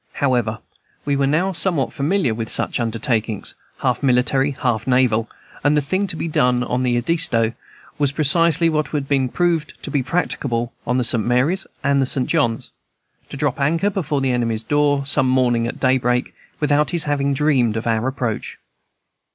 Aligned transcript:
However, 0.13 0.57
we 1.05 1.15
were 1.15 1.27
now 1.27 1.53
somewhat 1.53 1.93
familiar 1.93 2.33
with 2.33 2.49
such 2.49 2.79
undertakings, 2.79 3.53
half 3.81 4.01
military, 4.01 4.49
half 4.49 4.87
naval, 4.87 5.29
and 5.63 5.77
the 5.77 5.79
thing 5.79 6.07
to 6.07 6.15
be 6.15 6.27
done 6.27 6.63
on 6.63 6.81
the 6.81 6.97
Edisto 6.97 7.53
was 7.99 8.11
precisely 8.11 8.67
what 8.67 8.93
we 8.93 8.97
had 9.01 9.33
proved 9.35 9.75
to 9.83 9.91
be 9.91 10.01
practicable 10.01 10.73
on 10.87 10.97
the 10.97 11.03
St. 11.03 11.23
Mary's 11.23 11.67
and 11.83 12.01
the 12.01 12.07
St. 12.07 12.25
John's, 12.27 12.71
to 13.29 13.37
drop 13.37 13.59
anchor 13.59 13.91
before 13.91 14.21
the 14.21 14.31
enemy's 14.31 14.63
door 14.63 15.05
some 15.05 15.29
morning 15.29 15.67
at 15.67 15.79
daybreak, 15.79 16.33
without 16.59 16.89
his 16.89 17.03
having 17.03 17.35
dreamed 17.35 17.77
of 17.77 17.85
our 17.85 18.07
approach. 18.07 18.57